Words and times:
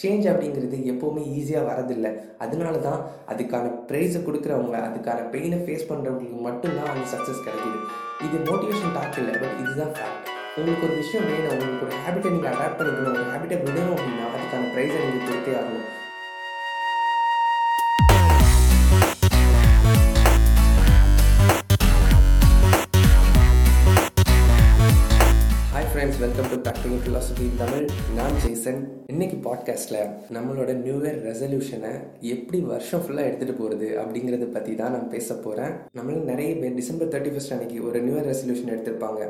Change 0.00 0.26
அப்படிங்கிறது 0.30 0.78
எப்போவுமே 0.92 1.22
ஈஸியாக 1.36 1.68
வரதில்லை. 1.70 2.10
அதனால 2.44 2.74
தான் 2.86 3.00
அதுக்கான 3.32 3.72
ப்ரைஸை 3.90 4.20
கொடுக்குறவங்க 4.28 4.78
அதுக்கான 4.88 5.26
பெயினை 5.34 5.58
ஃபேஸ் 5.64 5.88
பண்ணுறவங்களுக்கு 5.90 6.40
மட்டும்தான் 6.48 6.92
அந்த 6.94 7.06
சக்ஸஸ் 7.14 7.44
கிடைக்குது. 7.46 7.78
இது 8.28 8.38
மோட்டிவேஷன் 8.48 8.96
டாக் 8.98 9.20
இல்லை 9.22 9.34
பட் 9.42 9.60
இதுதான் 9.64 9.94
ஃபேக்ட் 9.98 10.32
உங்களுக்கு 10.58 10.86
ஒரு 10.88 10.94
விஷயம் 11.02 11.26
வேணும் 11.30 11.54
உங்களுக்கு 11.54 11.86
ஒரு 11.86 11.96
ஹேபிட்டை 12.04 12.30
நீங்கள் 12.34 12.52
அடாப்ட் 12.54 12.78
பண்ணிக்கணும் 12.80 13.16
ஒரு 13.16 13.26
ஹேபிட்டை 13.32 13.56
விடணும் 13.64 13.94
அப்படின்னா 13.96 14.26
அதுக்கான 14.36 14.68
ப்ரைஸை 14.74 14.98
நீங்கள் 15.04 15.26
கொடுத்தே 15.28 15.54
ஆகணும். 15.60 15.86
Friends 25.96 26.18
welcome 26.22 26.48
to 26.52 26.56
Practical 26.64 26.98
Philosophy 27.04 27.44
Tamil 27.60 27.84
நான் 28.16 28.34
ஜெய்சன். 28.42 28.80
இன்னைக்கு 29.12 29.36
பாட்காஸ்ட்டில் 29.46 30.00
நம்மளோட 30.36 30.70
நியூ 30.82 30.96
இயர் 31.02 31.20
ரெசல்யூஷனை 31.28 31.92
எப்படி 32.32 32.58
வருஷம் 32.72 33.02
ஃபுல்லாக 33.04 33.28
எடுத்துகிட்டு 33.28 33.54
போகிறது 33.60 33.88
அப்படிங்கிறத 34.02 34.46
பற்றி 34.56 34.72
தான் 34.80 34.92
நான் 34.96 35.08
பேச 35.14 35.36
போகிறேன் 35.44 35.72
நம்மள 35.98 36.16
நிறைய 36.30 36.50
பேர் 36.58 36.76
டிசம்பர் 36.80 37.10
தேர்ட்டி 37.14 37.30
ஃபஸ்ட் 37.34 37.54
அன்னைக்கு 37.56 37.78
ஒரு 37.90 38.02
நியூ 38.06 38.16
இயர் 38.16 38.28
ரெசல்யூஷன் 38.32 38.72
எடுத்திருப்பாங்க. 38.74 39.22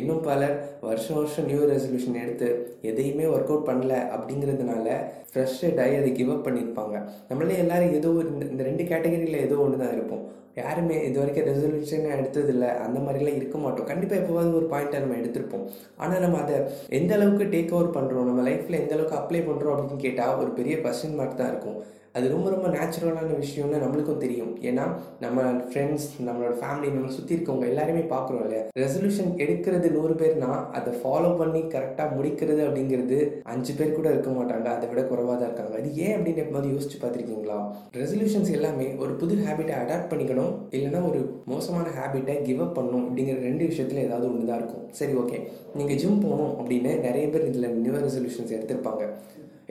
இன்னும் 0.00 0.22
பலர் 0.28 0.56
வருஷம் 0.88 1.18
வருஷம் 1.20 1.48
நியூ 1.50 1.58
இயர் 1.60 1.72
ரெசல்யூஷன் 1.74 2.18
எடுத்து 2.22 2.48
எதையுமே 2.92 3.26
ஒர்க் 3.34 3.52
அவுட் 3.52 3.68
பண்ணல 3.70 3.98
அப்படிங்கிறதுனால 4.16 4.96
ஃப்ரெஷ்ஷட் 5.34 5.82
ஆகி 5.84 5.98
அதை 6.00 6.12
கிவ் 6.20 6.32
அப் 6.36 6.46
பண்ணியிருப்பாங்க 6.48 6.96
நம்மளே 7.32 7.60
எல்லாரும் 7.66 7.98
ஏதோ 8.00 8.12
ஒரு 8.22 8.30
இந்த 8.54 8.64
ரெண்டு 8.70 8.86
கேட்டகரியில் 8.92 9.44
ஏதோ 9.46 9.58
ஒன்று 9.66 9.82
தான் 9.84 9.94
இருப்போம். 9.98 10.24
யாருமே 10.60 10.96
இது 11.08 11.16
வரைக்கும் 11.20 11.46
ரெசல்யூஷன் 11.50 12.04
எடுத்ததில்லை. 12.16 12.70
அந்த 12.86 12.98
மாதிரிலாம் 13.04 13.38
இருக்க 13.40 13.58
மாட்டோம். 13.64 13.88
கண்டிப்பாக 13.90 14.20
எப்போவாவது 14.22 14.58
ஒரு 14.60 14.68
பாயிண்ட்டை 14.72 15.00
நம்ம 15.04 15.18
எடுத்திருப்போம். 15.20 15.66
ஆனால் 16.02 16.22
நம்ம 16.24 16.38
அதை 16.44 16.56
எந்த 17.00 17.12
அளவுக்கு 17.16 17.50
டேக் 17.54 17.74
ஓவர் 17.78 17.94
பண்ணுறோம் 17.96 18.28
நம்ம 18.30 18.44
லைஃப்பில் 18.48 18.80
எந்த 18.82 18.94
அளவுக்கு 18.96 19.20
அப்ளை 19.20 19.42
பண்ணுறோம் 19.50 19.74
அப்படின்னு 19.74 20.04
கேட்டால் 20.06 20.38
ஒரு 20.44 20.52
பெரிய 20.60 20.76
கொஸ்டின் 20.86 21.18
மார்க் 21.20 21.40
தான் 21.42 21.52
இருக்கும். 21.54 21.78
அது 22.18 22.26
ரொம்ப 22.34 22.48
ரொம்ப 22.54 22.66
நேச்சுரலான 22.74 23.36
விஷயம்னு 23.42 23.78
நம்மளுக்கும் 23.84 24.20
தெரியும். 24.24 24.52
ஏன்னா 24.68 24.84
நம்ம 25.24 25.46
ஃப்ரெண்ட்ஸ் 25.70 26.06
நம்மளோட 26.26 26.52
ஃபேமிலி 26.60 26.90
நம்ம 26.96 27.10
சுற்றி 27.16 27.34
இருக்கவங்க 27.36 27.66
எல்லாருமே 27.72 28.02
பார்க்குறோம் 28.12 28.42
இல்லையா? 28.44 28.64
ரெசல்யூஷன் 28.82 29.32
எடுக்கிறது 29.44 29.88
நூறு 29.96 30.14
பேர்னா 30.20 30.50
அதை 30.78 30.92
ஃபாலோ 31.00 31.30
பண்ணி 31.40 31.62
கரெக்டாக 31.74 32.16
முடிக்கிறது 32.16 32.62
அப்படிங்கிறது 32.68 33.18
அஞ்சு 33.54 33.74
பேர் 33.78 33.96
கூட 33.98 34.08
இருக்க 34.14 34.30
மாட்டாங்க. 34.38 34.68
அதை 34.76 34.88
விட 34.92 35.02
குறைவாக 35.10 35.36
தான் 35.36 35.48
இருக்காங்க. 35.50 35.74
அது 35.80 35.90
ஏன் 36.04 36.14
அப்படின்னு 36.16 36.44
எப்போது 36.44 36.72
யோசிச்சு 36.74 36.98
பார்த்துருக்கீங்களா? 37.02 37.58
ரெசல்யூஷன்ஸ் 38.00 38.54
எல்லாமே 38.58 38.88
ஒரு 39.04 39.12
புது 39.22 39.40
ஹேபிட்டை 39.46 39.74
அடாப்ட் 39.82 40.10
பண்ணிக்கணும். 40.12 40.52
இல்லைன்னா 40.76 41.02
ஒரு 41.10 41.22
மோசமான 41.52 41.94
ஹேபிட்டை 41.98 42.36
கிவ் 42.48 42.62
அப் 42.66 42.76
பண்ணணும் 42.78 43.06
அப்படிங்கிற 43.08 43.38
ரெண்டு 43.48 43.64
விஷயத்தில் 43.72 44.04
ஏதாவது 44.06 44.28
ஒன்று 44.32 44.50
தான் 44.50 44.60
இருக்கும். 44.62 44.86
சரி 45.00 45.14
ஓகே 45.22 45.40
நீங்கள் 45.80 46.00
ஜிம் 46.02 46.22
போகணும் 46.26 46.54
அப்படின்னு 46.60 46.92
நிறைய 47.08 47.26
பேர் 47.34 47.48
இதில் 47.50 47.74
நியூ 47.82 47.96
ரெசல்யூஷன்ஸ் 48.06 48.56
எடுத்திருப்பாங்க. 48.58 49.04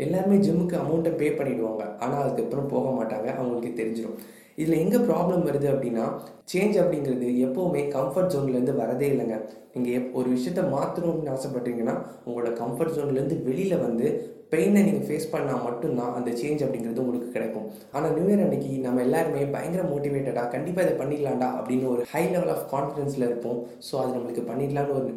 எல்லாருமே 0.04 0.38
ஜிம்முக்கு 0.46 0.78
அமௌண்ட்டை 0.84 1.12
பே 1.20 1.28
பண்ணிவிடுவாங்க 1.40 1.84
ஆனால் 2.04 2.22
அதுக்கப்புறம் 2.24 2.72
போக 2.76 2.88
மாட்டாங்க. 3.00 3.28
அவங்களுக்கு 3.40 3.72
தெரிஞ்சிடும் 3.82 4.18
இதில் 4.62 4.82
எங்கே 4.84 5.00
ப்ராப்ளம் 5.08 5.46
வருது 5.48 5.68
அப்படின்னா 5.72 6.06
சேஞ்ச் 6.52 6.76
அப்படிங்கிறது 6.82 7.28
எப்போவுமே 7.46 7.82
கம்ஃபர்ட் 7.96 8.32
ஜோன்லேருந்து 8.34 8.74
வரதே 8.82 9.08
இல்லைங்க. 9.14 9.38
நீங்கள் 9.74 9.96
எப் 10.00 10.16
ஒரு 10.20 10.28
விஷயத்த 10.36 10.62
மாற்றணும்னு 10.76 11.32
ஆசைப்பட்டீங்கன்னா 11.36 11.96
உங்களோட 12.26 12.52
கம்ஃபர்ட் 12.62 12.96
ஜோன்லேருந்து 12.98 13.38
வெளியில் 13.48 13.84
வந்து 13.86 14.08
பெயினை 14.52 14.82
நீங்கள் 14.88 15.06
ஃபேஸ் 15.08 15.32
பண்ணால் 15.34 15.64
மட்டும்தான் 15.68 16.16
அந்த 16.18 16.32
சேஞ்ச் 16.42 16.64
அப்படிங்கிறது 16.66 17.04
உங்களுக்கு 17.04 17.30
கிடைக்கும். 17.36 17.68
ஆனால் 17.96 18.14
நியூ 18.18 18.26
இயர் 18.30 18.44
அன்னைக்கு 18.46 18.72
நம்ம 18.88 19.02
எல்லாருமே 19.08 19.46
பயங்கர 19.56 19.84
மோட்டிவேட்டடாக 19.94 20.52
கண்டிப்பாக 20.56 20.86
இதை 20.88 20.96
பண்ணிடலாம்டா 21.00 21.50
அப்படின்னு 21.60 21.88
ஒரு 21.94 22.04
ஹை 22.12 22.24
லெவல் 22.34 22.54
ஆஃப் 22.56 22.68
கான்ஃபிடென்ஸில் 22.76 23.28
இருப்போம். 23.30 23.60
ஸோ 23.88 23.96
அது 24.02 24.14
நம்மளுக்கு 24.18 24.44
பண்ணிடலான்னு 24.52 24.98
ஒரு 25.00 25.10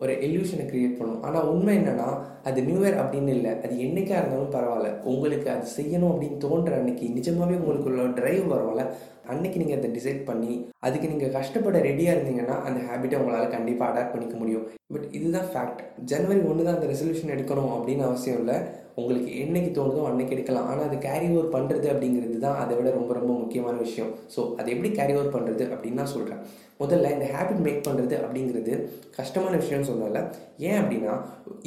ஒரு 0.00 0.12
எல்யூஷனை 0.26 0.64
க்ரியேட் 0.68 0.98
பண்ணும். 0.98 1.22
ஆனால் 1.26 1.48
உண்மை 1.52 1.72
என்னென்னா 1.78 2.08
அது 2.48 2.58
நியூ 2.68 2.78
இயர் 2.82 2.98
அப்படின்னு 3.02 3.32
இல்லை. 3.36 3.52
அது 3.64 3.74
என்னைக்கா 3.86 4.14
இருந்தாலும் 4.20 4.52
பரவாயில்ல. 4.56 4.90
உங்களுக்கு 5.12 5.48
அது 5.54 5.66
செய்யணும் 5.78 6.12
அப்படின்னு 6.12 6.42
தோன்ற 6.44 6.76
அன்னைக்கு 6.80 7.08
நிஜமாவே 7.18 7.58
உங்களுக்குள்ள 7.60 8.06
ட்ரைவ் 8.18 8.44
பரவாயில்ல 8.52 8.84
அன்னைக்கு 9.32 9.60
நீங்கள் 9.60 9.78
அதை 9.78 9.88
டிசைட் 9.96 10.22
பண்ணி 10.28 10.52
அதுக்கு 10.86 11.10
நீங்கள் 11.10 11.34
கஷ்டப்பட 11.36 11.78
ரெடியாக 11.88 12.14
இருந்தீங்கன்னா 12.16 12.56
அந்த 12.68 12.78
ஹேபிட்டை 12.88 13.18
உங்களால் 13.20 13.54
கண்டிப்பாக 13.56 13.90
அடாப்ட் 13.92 14.14
பண்ணிக்க 14.14 14.36
முடியும். 14.40 14.64
பட் 14.94 15.06
இதுதான் 15.18 15.50
ஃபேக்ட் 15.52 15.82
ஜனவரி 16.12 16.40
ஒன்று 16.50 16.66
தான் 16.68 16.78
அந்த 16.78 16.88
ரெசல்யூஷன் 16.92 17.34
எடுக்கணும் 17.34 17.74
அப்படின்னு 17.76 18.04
அவசியம் 18.08 18.40
இல்லை. 18.42 18.56
உங்களுக்கு 19.00 19.30
என்னைக்கு 19.42 19.70
தோணுதோ 19.76 20.00
அன்னைக்கு 20.08 20.34
எடுக்கலாம். 20.36 20.66
ஆனால் 20.70 20.86
அது 20.88 20.96
கேரி 21.06 21.26
ஓவர் 21.34 21.52
பண்ணுறது 21.54 21.86
அப்படிங்கிறது 21.92 22.36
தான் 22.46 22.58
அதை 22.62 22.72
விட 22.78 22.88
ரொம்ப 22.98 23.12
ரொம்ப 23.18 23.32
முக்கியமான 23.42 23.76
விஷயம். 23.86 24.10
ஸோ 24.34 24.40
அதை 24.58 24.68
எப்படி 24.74 24.90
கேரி 24.98 25.14
ஓவர் 25.18 25.34
பண்ணுறது 25.36 25.64
அப்படின்னு 25.74 26.00
நான் 26.02 26.14
சொல்கிறேன் 26.16 26.42
முதல்ல 26.82 27.10
இந்த 27.14 27.26
ஹேபிட் 27.32 27.62
மேக் 27.66 27.84
பண்ணுறது 27.86 28.14
அப்படிங்கிறது 28.24 28.72
கஷ்டமான 29.18 29.52
விஷயம்னு 29.62 29.88
சொன்னால 29.90 30.20
ஏன் 30.68 30.78
அப்படின்னா 30.80 31.12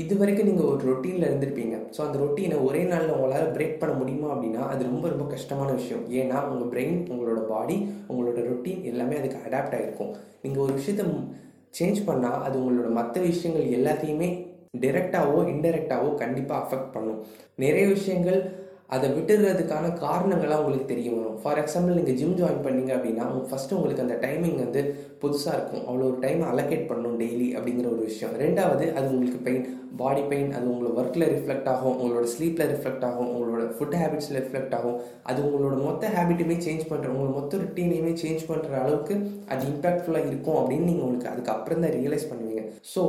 இது 0.04 0.14
வரைக்கும் 0.22 0.50
நீங்கள் 0.50 0.70
ஒரு 0.72 0.82
ரொட்டீனில் 0.92 1.28
இருந்திருப்பீங்க. 1.30 1.76
ஸோ 1.96 2.00
அந்த 2.06 2.18
ரொட்டீனை 2.24 2.58
ஒரே 2.68 2.82
நாளில் 2.92 3.16
உங்களால் 3.18 3.54
பிரேக் 3.58 3.80
பண்ண 3.82 3.94
முடியுமா 4.02 4.30
அப்படின்னா 4.34 4.64
அது 4.74 4.82
ரொம்ப 4.92 5.06
ரொம்ப 5.14 5.28
கஷ்டமான 5.36 5.70
விஷயம். 5.80 6.04
ஏன்னா 6.22 6.40
உங்கள் 6.52 6.72
பிரெயின் 6.74 7.00
உங்களோட 7.14 7.42
பாடி 7.54 7.78
உங்களோட 8.12 8.38
ரொட்டீன் 8.50 8.84
எல்லாமே 8.92 9.18
அதுக்கு 9.22 9.40
அடாப்ட் 9.48 9.78
ஆகிருக்கும் 9.78 10.14
நீங்கள் 10.44 10.64
ஒரு 10.66 10.76
விஷயத்த 10.80 11.06
சேஞ்ச் 11.80 12.02
பண்ணால் 12.10 12.44
அது 12.48 12.56
உங்களோட 12.62 12.90
மற்ற 13.00 13.22
விஷயங்கள் 13.32 13.74
எல்லாத்தையுமே 13.78 14.30
டைரெக்டாவோ 14.84 15.40
இன்டெரக்டாவோ 15.54 16.12
கண்டிப்பாக 16.24 16.62
அஃபெக்ட் 16.64 16.94
பண்ணும். 16.98 17.20
நிறைய 17.66 17.88
விஷயங்கள் 17.96 18.40
அதை 18.96 19.08
விட்டுறதுக்கான 19.14 19.86
காரணங்கள்லாம் 20.04 20.60
உங்களுக்கு 20.64 20.92
தெரிய 20.92 21.10
வரும். 21.14 21.38
ஃபார் 21.44 21.60
எக்ஸாம்பிள் 21.62 21.98
நீங்கள் 22.00 22.18
ஜிம் 22.20 22.36
ஜாயின் 22.40 22.66
பண்ணீங்க 22.66 22.92
அப்படின்னா 22.98 23.26
ஃபஸ்ட்டு 23.52 23.78
உங்களுக்கு 23.78 24.04
அந்த 24.04 24.18
டைமிங் 24.26 24.60
வந்து 24.64 24.82
புதுசாக 25.22 25.56
இருக்கும். 25.58 25.86
அவ்வளோ 25.88 26.04
ஒரு 26.10 26.18
டைம் 26.26 26.42
அலோகேட் 26.52 26.86
பண்ணணும் 26.90 27.18
டெய்லி 27.22 27.48
அப்படிங்கிற 27.58 27.88
ஒரு 27.94 28.04
விஷயம். 28.10 28.36
ரெண்டாவது 28.44 28.86
அது 28.96 29.08
உங்களுக்கு 29.14 29.40
பெயின் 29.48 29.66
பாடி 30.02 30.24
பெயின் 30.32 30.52
அது 30.58 30.66
உங்களோட 30.72 30.92
ஒர்க்கில் 31.02 31.28
ரிஃப்ளெக்ட் 31.34 31.70
ஆகும் 31.74 31.96
உங்களோட 32.02 32.28
ஸ்லீப்பில் 32.34 32.70
ரிஃப்ளெக்ட் 32.74 33.06
ஆகும் 33.10 33.32
உங்களோட 33.36 33.64
ஃபுட் 33.76 33.98
ஹேபிட்ஸில் 34.02 34.40
ரிஃப்ளெக்ட் 34.42 34.76
ஆகும். 34.80 34.98
அது 35.30 35.40
உங்களோட 35.48 35.76
மொத்த 35.88 36.12
ஹேபிட்டுமே 36.16 36.58
சேஞ்ச் 36.66 36.86
பண்ணுற 36.92 37.10
உங்களோட 37.14 37.34
மொத்த 37.40 37.62
ருட்டீனையுமே 37.64 38.14
சேஞ்ச் 38.24 38.44
பண்ணுற 38.52 38.76
அளவுக்கு 38.84 39.18
அது 39.54 39.64
இம்பாக்ட்ஃபுல்லாக 39.74 40.30
இருக்கும் 40.32 40.60
அப்படின்னு 40.62 40.90
நீங்கள் 40.92 41.08
உங்களுக்கு 41.08 41.32
அதுக்கப்புறம் 41.34 41.84
தான் 41.86 41.96
ரியலைஸ் 42.00 42.30
பண்ணுவீங்க. 42.34 42.64
ஸோ 42.94 43.04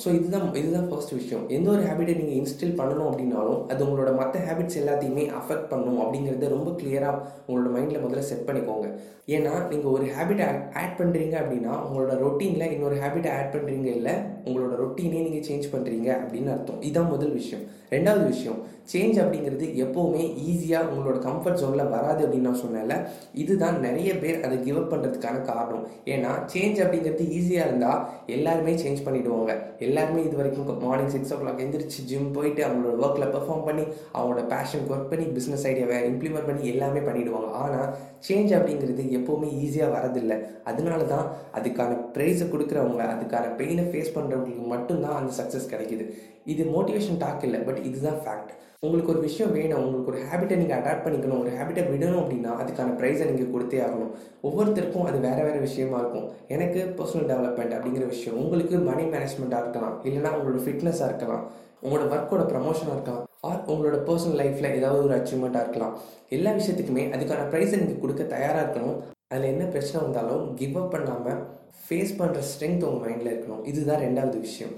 ஸோ 0.00 0.08
இதுதான் 0.18 0.44
இதுதான் 0.60 0.86
ஃபர்ஸ்ட் 0.90 1.12
விஷயம். 1.18 1.42
எந்த 1.56 1.68
ஒரு 1.72 1.82
ஹேபிட்டை 1.88 2.12
நீங்கள் 2.20 2.38
இன்ஸ்டில் 2.40 2.78
பண்ணணும் 2.78 3.08
அப்படின்னாலும் 3.08 3.58
அது 3.72 3.80
உங்களோட 3.86 4.12
மற்ற 4.20 4.36
ஹேபிட்ஸ் 4.46 4.78
எல்லாத்தையுமே 4.82 5.24
அஃபெக்ட் 5.38 5.68
பண்ணும் 5.72 5.98
அப்படிங்கிறத 6.04 6.48
ரொம்ப 6.54 6.70
கிளியராக 6.80 7.20
உங்களோட 7.46 7.70
மைண்டில் 7.74 8.04
முதல்ல 8.04 8.24
செட் 8.30 8.46
பண்ணிக்கோங்க. 8.48 8.88
ஏன்னா 9.36 9.52
நீங்கள் 9.72 9.92
ஒரு 9.96 10.06
ஹேபிட்டை 10.16 10.46
ஆட் 10.82 10.96
பண்ணுறீங்க 11.00 11.36
அப்படின்னா 11.42 11.74
உங்களோட 11.88 12.14
ரொட்டீனில் 12.24 12.72
இன்னொரு 12.76 12.98
ஹேபிட்டை 13.02 13.32
ஆட் 13.38 13.54
பண்ணுறீங்க 13.56 13.90
இல்லை 13.98 14.14
உங்களோட 14.48 14.72
ரொட்டீனே 14.82 15.22
நீங்கள் 15.28 15.46
சேஞ்ச் 15.50 15.72
பண்ணுறீங்க 15.74 16.08
அப்படின்னு 16.22 16.52
அர்த்தம். 16.56 16.82
இதுதான் 16.88 17.12
முதல் 17.14 17.38
விஷயம். 17.40 17.64
ரெண்டாவது 17.94 18.26
விஷயம் 18.34 18.60
சேஞ்ச் 18.92 19.18
அப்படிங்கிறது 19.22 19.66
எப்போவுமே 19.82 20.22
ஈஸியாக 20.50 20.88
உங்களோட 20.92 21.18
கம்ஃபர்ட் 21.26 21.60
ஜோனில் 21.60 21.90
வராது 21.92 22.20
அப்படின்னு 22.24 22.48
நான் 22.48 22.62
சொன்னேன்ல. 22.62 22.94
இதுதான் 23.42 23.76
நிறைய 23.84 24.10
பேர் 24.22 24.38
அதை 24.46 24.56
கிவ் 24.64 24.78
அப் 24.80 24.90
பண்ணுறதுக்கான 24.92 25.42
காரணம். 25.50 25.84
ஏன்னா 26.12 26.30
சேஞ்ச் 26.52 26.80
அப்படிங்கிறது 26.84 27.24
ஈஸியாக 27.38 27.68
இருந்தால் 27.68 28.00
எல்லாருமே 28.36 28.74
சேஞ்ச் 28.82 29.04
பண்ணிவிடுவாங்க 29.06 29.54
எல்லாருமே 29.86 30.22
இது 30.28 30.36
வரைக்கும் 30.40 30.80
மார்னிங் 30.86 31.12
சிக்ஸ் 31.14 31.34
ஓ 31.36 31.38
கிளாக் 31.42 31.62
எந்திரிச்சு 31.66 32.06
ஜிம் 32.10 32.32
போயிட்டு 32.38 32.64
அவங்களோட 32.68 32.96
ஒர்க்கில் 33.04 33.32
பெர்ஃபார்ம் 33.36 33.66
பண்ணி 33.68 33.84
அவங்களோட 34.16 34.42
பேஷனுக்கு 34.54 34.94
ஒர்க் 34.96 35.12
பண்ணி 35.12 35.26
பிஸ்னஸ் 35.38 35.66
ஐடியாவை 35.72 36.00
இம்ப்ளிமெண்ட் 36.12 36.50
பண்ணி 36.50 36.72
எல்லாமே 36.74 37.02
பண்ணிவிடுவாங்க 37.08 37.52
ஆனால் 37.62 37.88
சேஞ்ச் 38.28 38.52
அப்படிங்கிறது 38.58 39.04
எப்போவுமே 39.20 39.50
ஈஸியாக 39.62 39.94
வரதில்லை. 39.96 40.38
அதனால 40.72 41.00
தான் 41.14 41.26
அதுக்கான 41.58 42.00
ப்ரைஸை 42.16 42.46
கொடுக்குறவங்க 42.54 43.04
அதுக்கான 43.14 43.52
பெயினை 43.60 43.84
ஃபேஸ் 43.90 44.14
பண்ணுறவங்களுக்கு 44.16 44.66
மட்டும்தான் 44.74 45.18
அந்த 45.20 45.32
சக்ஸஸ் 45.38 45.70
கிடைக்குது. 45.72 46.04
இது 46.52 46.62
மோட்டிவேஷன் 46.74 47.22
டாக் 47.24 47.46
இல்லை 47.48 47.60
பட் 47.68 47.80
இதுதான் 47.88 48.20
ஃபேக்ட் 48.24 48.52
உங்களுக்கு 48.84 49.12
ஒரு 49.12 49.20
விஷயம் 49.26 49.52
வேணும் 49.56 49.82
உங்களுக்கு 49.86 50.10
ஒரு 50.12 50.20
ஹேபிட்டை 50.28 50.56
நீங்கள் 50.60 50.78
அடாப்ட் 50.78 51.04
பண்ணிக்கணும் 51.04 51.40
ஒரு 51.42 51.50
ஹேபிட்டை 51.58 51.82
விடணும் 51.90 52.20
அப்படின்னா 52.22 52.52
அதுக்கான 52.62 52.94
ப்ரைஸை 53.00 53.26
நீங்கள் 53.28 53.52
கொடுத்தே 53.52 53.78
ஆகணும். 53.86 54.12
ஒவ்வொருத்தருக்கும் 54.48 55.06
அது 55.10 55.18
வேறு 55.26 55.42
வேறு 55.48 55.60
விஷயமா 55.66 55.98
இருக்கும். 56.02 56.26
எனக்கு 56.54 56.80
பர்சனல் 56.98 57.28
டெவலப்மெண்ட் 57.32 57.76
அப்படிங்கிற 57.76 58.06
விஷயம் 58.14 58.40
உங்களுக்கு 58.44 58.78
மணி 58.88 59.04
மேனேஜ்மெண்ட்டாக 59.14 59.62
இருக்கலாம் 59.64 59.94
இல்லைனா 60.08 60.32
உங்களோட 60.38 60.62
ஃபிட்னஸாக 60.66 61.10
இருக்கலாம் 61.12 61.44
உங்களோட 61.84 62.04
ஒர்க்கோட 62.16 62.42
ப்ரமோஷனாக 62.52 62.96
இருக்கலாம் 62.96 63.24
ஆர் 63.46 63.62
உங்களோட 63.72 63.96
பர்சனல் 64.08 64.38
லைஃப்பில் 64.42 64.74
ஏதாவது 64.78 65.00
ஒரு 65.06 65.14
அச்சீவ்மெண்ட்டாக 65.20 65.64
இருக்கலாம். 65.66 65.94
எல்லா 66.36 66.50
விஷயத்துக்குமே 66.58 67.04
அதுக்கான 67.14 67.48
ப்ரைஸை 67.54 67.78
நீங்கள் 67.80 68.02
கொடுக்க 68.04 68.22
தயாராக 68.36 68.64
இருக்கணும். 68.64 68.98
அதில் 69.32 69.50
என்ன 69.52 69.64
பிரச்சனை 69.74 69.98
வந்தாலும் 70.04 70.44
கிவ் 70.60 70.78
அப் 70.80 70.94
பண்ணாமல் 70.94 71.40
ஃபேஸ் 71.84 72.16
பண்ணுற 72.20 72.40
ஸ்ட்ரென்த் 72.50 72.86
உங்கள் 72.88 73.02
மைண்டில் 73.04 73.32
இருக்கணும். 73.32 73.62
இதுதான் 73.70 74.02
ரெண்டாவது 74.06 74.38
விஷயம். 74.46 74.74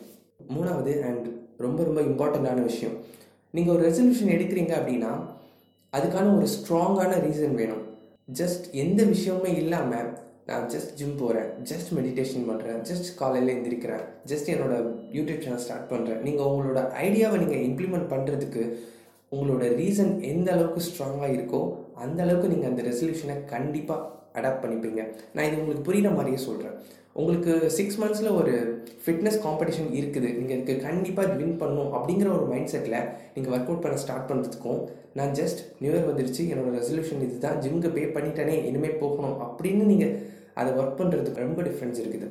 மூணாவது 0.54 0.92
அண்ட் 1.08 1.26
ரொம்ப 1.64 1.80
ரொம்ப 1.88 2.00
இம்பார்ட்டண்ட்டான 2.10 2.62
விஷயம். 2.70 2.94
நீங்கள் 3.54 3.74
ஒரு 3.76 3.82
ரெசல்யூஷன் 3.88 4.34
எடுக்கிறீங்க 4.36 4.72
அப்படின்னா 4.80 5.12
அதுக்கான 5.92 6.32
ஒரு 6.38 6.48
ஸ்ட்ராங்கான 6.56 7.18
ரீசன் 7.26 7.58
வேணும். 7.60 7.82
ஜஸ்ட் 8.40 8.66
எந்த 8.82 9.00
விஷயமுமே 9.14 9.50
இல்லாமல் 9.62 10.06
நான் 10.48 10.64
ஜஸ்ட் 10.72 10.94
ஜிம் 10.98 11.18
போகிறேன் 11.20 11.50
ஜஸ்ட் 11.70 11.90
மெடிடேஷன் 11.98 12.46
பண்ணுறேன் 12.48 12.80
ஜஸ்ட் 12.88 13.08
காலையில் 13.20 13.52
எந்திரிக்கிறேன் 13.54 14.02
ஜஸ்ட் 14.30 14.48
என்னோட 14.54 14.74
யூடியூப் 15.16 15.44
சேனல் 15.44 15.62
ஸ்டார்ட் 15.66 15.88
பண்ணுறேன் 15.92 16.20
நீங்கள் 16.26 16.48
உங்களோட 16.50 16.80
ஐடியாவை 17.04 17.36
நீங்கள் 17.42 17.64
இம்ப்ளிமெண்ட் 17.68 18.10
பண்ணுறதுக்கு 18.12 18.62
உங்களோட 19.32 19.64
ரீசன் 19.80 20.12
எந்த 20.32 20.48
அளவுக்கு 20.52 20.82
ஸ்ட்ராங்காக 20.88 21.30
இருக்கோ 21.36 21.62
அந்த 22.04 22.18
அளவுக்கு 22.22 22.52
நீங்கள் 22.52 22.70
அந்த 22.72 22.82
ரெசல்யூஷனை 22.82 23.36
கண்டிப்பாக 23.46 24.10
அடாப்ட் 24.38 24.62
பண்ணிப்பீங்க. 24.64 25.00
நான் 25.34 25.46
இது 25.48 25.58
உங்களுக்கு 25.62 25.88
புரியுற 25.88 26.10
மாதிரியே 26.18 26.40
சொல்கிறேன் 26.48 26.76
உங்களுக்கு 27.20 27.52
சிக்ஸ் 27.76 27.98
மந்த்ஸில் 28.02 28.36
ஒரு 28.38 28.52
ஃபிட்னஸ் 29.02 29.38
காம்படிஷன் 29.44 29.90
இருக்குது. 29.98 30.28
நீங்கள் 30.38 30.56
இதுக்கு 30.56 30.74
கண்டிப்பாக 30.86 31.36
வின் 31.40 31.58
பண்ணணும் 31.60 31.92
அப்படிங்கிற 31.96 32.28
ஒரு 32.36 32.46
மைண்ட் 32.52 32.72
செட்டில் 32.72 32.98
நீங்கள் 33.34 33.52
ஒர்க் 33.54 33.70
அவுட் 33.70 33.84
பண்ண 33.84 33.98
ஸ்டார்ட் 34.04 34.28
பண்ணுறதுக்கும் 34.30 34.80
நான் 35.18 35.34
ஜஸ்ட் 35.40 35.60
நியூ 35.82 35.92
இயர் 35.92 36.08
வந்துருச்சு 36.10 36.42
என்னோடய 36.52 36.74
ரெசல்யூஷன் 36.78 37.22
இது 37.26 37.36
தான் 37.46 37.60
ஜிம்க்கு 37.64 37.90
பே 37.96 38.04
பண்ணிட்டேனே 38.16 38.56
இனிமேல் 38.70 39.00
போகணும் 39.02 39.36
அப்படின்னு 39.46 39.84
நீங்கள் 39.92 40.14
அதை 40.60 40.72
ஒர்க் 40.80 40.98
பண்ணுறதுக்கு 41.00 41.44
ரொம்ப 41.46 41.62
டிஃப்ரென்ஸ் 41.68 42.00
இருக்குது. 42.04 42.28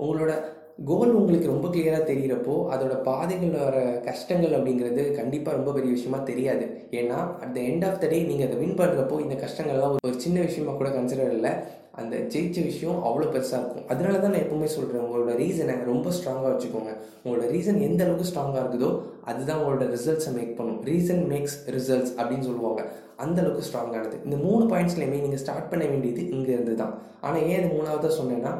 உங்களோட 0.00 0.32
கோல் 0.78 1.12
உங்களுக்கு 1.18 1.50
ரொம்ப 1.52 1.66
கிளியராக 1.74 2.04
தெரிகிறப்போ 2.08 2.54
அதோட 2.74 2.94
பாதைகள் 3.08 3.52
வர 3.66 3.76
கஷ்டங்கள் 4.06 4.56
அப்படிங்கிறது 4.56 5.02
கண்டிப்பாக 5.18 5.56
ரொம்ப 5.58 5.72
பெரிய 5.76 5.90
விஷயமா 5.96 6.18
தெரியாது. 6.30 6.64
ஏன்னா 7.00 7.18
at 7.42 7.54
the 7.56 7.60
end 7.70 7.84
of 7.88 8.00
the 8.02 8.08
day 8.12 8.18
நீங்கள் 8.30 8.48
அதை 8.48 8.56
வின் 8.62 8.76
பண்ணுறப்போ 8.80 9.16
இந்த 9.24 9.36
கஷ்டங்கள்லாம் 9.44 9.94
ஒரு 10.08 10.16
சின்ன 10.24 10.38
விஷயமா 10.48 10.72
கூட 10.80 10.90
கன்சிடர் 10.96 11.32
இல்லை. 11.36 11.52
அந்த 12.00 12.14
ஜெயிச்ச 12.32 12.58
விஷயம் 12.70 12.98
அவ்வளோ 13.08 13.26
பெருசாக 13.34 13.60
இருக்கும். 13.62 13.86
அதனால 13.92 14.14
தான் 14.22 14.32
நான் 14.34 14.44
எப்பவுமே 14.44 14.68
சொல்கிறேன் 14.76 15.04
உங்களோட 15.06 15.32
ரீசனை 15.42 15.74
ரொம்ப 15.90 16.10
ஸ்ட்ராங்காக 16.16 16.52
வச்சுக்கோங்க. 16.54 16.92
உங்களோட 17.24 17.46
ரீசன் 17.54 17.78
எந்த 17.88 18.00
அளவுக்கு 18.06 18.30
ஸ்ட்ராங்காக 18.30 18.62
இருக்குதோ 18.64 18.90
அதுதான் 19.30 19.60
உங்களோட 19.62 19.86
ரிசல்ட்ஸை 19.96 20.32
மேக் 20.38 20.56
பண்ணும். 20.60 20.80
ரீசன் 20.90 21.22
மேக்ஸ் 21.32 21.58
ரிசல்ட்ஸ் 21.76 22.14
அப்படின்னு 22.20 22.48
சொல்லுவாங்க. 22.50 22.82
அந்த 23.24 23.38
அளவுக்கு 23.42 23.68
ஸ்ட்ராங்கானது 23.68 24.16
இந்த 24.26 24.38
மூணு 24.46 24.64
பாயிண்ட்ஸ்லையுமே 24.72 25.20
நீங்கள் 25.26 25.42
ஸ்டார்ட் 25.44 25.70
பண்ண 25.74 25.84
வேண்டியது 25.92 26.24
இங்கே 26.36 26.52
இருந்து 26.56 26.74
தான். 26.82 26.96
ஆனால் 27.26 27.46
ஏன் 27.52 27.60
இது 27.60 27.70
மூணாவதாக 27.76 28.12
சொன்னேன்னா 28.20 28.54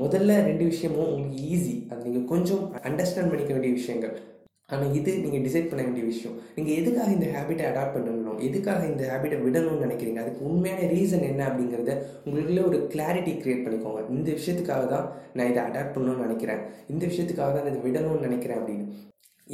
முதல்ல 0.00 0.36
ரெண்டு 0.48 0.64
விஷயமும் 0.72 1.08
உங்களுக்கு 1.12 1.40
ஈஸி 1.54 1.74
அது 1.90 2.04
நீங்கள் 2.06 2.28
கொஞ்சம் 2.32 2.62
அண்டர்ஸ்டாண்ட் 2.88 3.30
பண்ணிக்க 3.32 3.52
வேண்டிய 3.54 3.72
விஷயங்கள். 3.80 4.14
ஆனால் 4.72 4.92
இது 4.98 5.12
நீங்கள் 5.22 5.42
டிசைட் 5.46 5.68
பண்ண 5.70 5.80
வேண்டிய 5.86 6.04
விஷயம். 6.10 6.36
நீங்கள் 6.56 6.76
எதுக்காக 6.80 7.08
இந்த 7.14 7.26
ஹேபிட்டை 7.34 7.64
அடாப்ட் 7.70 7.94
பண்ணணும்? 7.96 8.38
எதுக்காக 8.48 8.82
இந்த 8.92 9.02
ஹேபிட்டை 9.10 9.38
விடணும்னு 9.46 9.84
நினைக்கிறீங்க? 9.86 10.20
அதுக்கு 10.24 10.46
உண்மையான 10.50 10.86
ரீசன் 10.92 11.26
என்ன 11.30 11.42
அப்படிங்கிறத 11.48 11.94
உங்களுக்குள்ளே 12.26 12.62
ஒரு 12.68 12.78
கிளாரிட்டி 12.92 13.32
க்ரியேட் 13.42 13.64
பண்ணிக்கோங்க. 13.64 14.02
இந்த 14.14 14.28
விஷயத்துக்காக 14.38 14.86
தான் 14.94 15.08
நான் 15.38 15.50
இதை 15.52 15.60
அடாப்ட் 15.68 15.94
பண்ணணும்னு 15.96 16.26
நினைக்கிறேன். 16.26 16.62
இந்த 16.94 17.02
விஷயத்துக்காக 17.10 17.52
தான் 17.56 17.68
இதை 17.72 17.82
விடணும்னு 17.88 18.26
நினைக்கிறேன் 18.28 18.60
அப்படின்னு. 18.60 18.86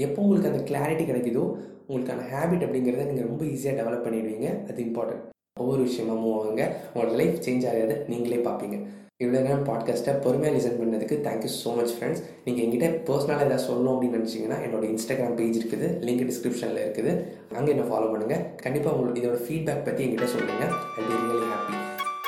எப்போ 0.06 0.18
உங்களுக்கு 0.26 0.52
அந்த 0.52 0.62
கிளாரிட்டி 0.70 1.06
கிடைக்குதோ 1.10 1.44
உங்களுக்கான 1.88 2.28
ஹேபிட் 2.34 2.64
அப்படிங்கிறத 2.68 3.08
நீங்கள் 3.10 3.28
ரொம்ப 3.30 3.44
ஈஸியாக 3.54 3.76
டெவலப் 3.80 4.06
பண்ணிடுவீங்க. 4.06 4.48
அது 4.70 4.80
இம்பார்ட்டன்ட் 4.88 5.24
ஒவ்வொரு 5.62 5.82
விஷயமா 5.88 6.16
மூவ் 6.22 6.38
ஆகுங்க. 6.38 6.64
உங்களோட 6.92 7.14
லைஃப் 7.22 7.44
சேஞ்ச் 7.48 7.68
ஆகாது. 7.72 7.96
நீங்களே 8.12 8.40
பார்ப்பீங்க. 8.48 8.78
இவ்வளோ 9.22 9.38
நேரம் 9.44 9.64
பாட்காஸ்ட்டை 9.68 10.12
பொறுமையாக 10.24 10.54
லிசன் 10.56 10.76
பண்ணதுக்கு 10.80 11.16
தேங்க்யூ 11.24 11.48
ஸோ 11.54 11.70
மச் 11.78 11.94
ஃப்ரெண்ட்ஸ் 11.94 12.20
நீங்கள் 12.44 12.62
எங்கிட்ட 12.64 12.88
பர்சனலாக 13.08 13.46
ஏதாவது 13.46 13.64
சொல்லணும் 13.68 13.94
அப்படின்னு 13.94 14.18
நினச்சிங்கன்னா 14.18 14.58
என்னோட 14.66 14.84
இன்ஸ்டாகிராம் 14.92 15.34
பேஜ் 15.40 15.56
இருக்குது 15.60 15.86
லிங்க் 16.06 16.22
டிஸ்கிரிப்ஷனில் 16.28 16.78
இருக்குது. 16.84 17.12
அங்கே 17.60 17.72
என்ன 17.74 17.86
ஃபாலோ 17.88 18.10
பண்ணுங்கள் 18.12 18.44
கண்டிப்பாக 18.64 18.94
உங்களுக்கு 18.96 19.22
இதோட 19.22 19.40
ஃபீட்பேக் 19.46 19.82
பற்றி 19.88 20.04
எங்கிட்ட 20.06 20.28
சொல்லுங்கள் 20.34 20.70
ஐ 20.98 21.06
பி 21.08 21.16
ரியலி 21.24 21.48
ஹாப்பி 21.54 21.74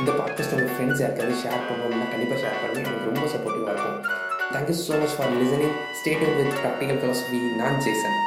இந்த 0.01 0.11
பாட்காஸ்ட் 0.19 0.57
உங்கள் 0.57 0.75
ஃப்ரெண்ட்ஸ் 0.75 1.03
யாருக்காவது 1.05 1.39
ஷேர் 1.45 1.65
பண்ணணும்னா 1.69 2.09
கண்டிப்பாக 2.15 2.41
ஷேர் 2.45 2.59
பண்ணி 2.65 2.83
எனக்கு 2.87 3.09
ரொம்ப 3.11 3.25
சப்போர்ட்டிவாக 3.37 3.77
இருக்கும். 3.77 4.01
Thank you 4.57 4.77
so 4.87 4.99
much 5.05 5.17
for 5.19 5.33
listening 5.43 5.77
stayed 6.01 6.27
with 6.41 6.55
Practical 6.63 7.01
Philosophy 7.03 7.41
நான் 7.63 7.81
ஜேசன். 7.87 8.19